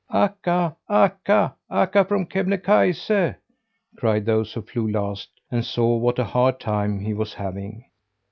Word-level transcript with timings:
"Akka, 0.09 0.75
Akka, 0.89 1.55
Akka 1.69 2.03
from 2.05 2.25
Kebnekaise!" 2.25 3.35
cried 3.95 4.25
those 4.25 4.51
who 4.51 4.63
flew 4.63 4.89
last 4.91 5.29
and 5.51 5.63
saw 5.63 5.95
what 5.95 6.17
a 6.17 6.23
hard 6.23 6.59
time 6.59 6.99
he 7.01 7.13
was 7.13 7.35
having. 7.35 7.85